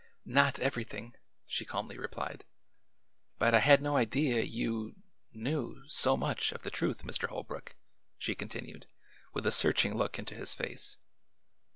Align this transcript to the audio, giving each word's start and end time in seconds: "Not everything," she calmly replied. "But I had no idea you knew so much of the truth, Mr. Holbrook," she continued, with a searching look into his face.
"Not 0.25 0.57
everything," 0.57 1.13
she 1.45 1.63
calmly 1.63 1.95
replied. 1.95 2.43
"But 3.37 3.53
I 3.53 3.59
had 3.59 3.83
no 3.83 3.97
idea 3.97 4.41
you 4.41 4.95
knew 5.31 5.83
so 5.85 6.17
much 6.17 6.51
of 6.53 6.63
the 6.63 6.71
truth, 6.71 7.03
Mr. 7.03 7.29
Holbrook," 7.29 7.75
she 8.17 8.33
continued, 8.33 8.87
with 9.31 9.45
a 9.45 9.51
searching 9.51 9.95
look 9.95 10.17
into 10.17 10.33
his 10.33 10.55
face. 10.55 10.97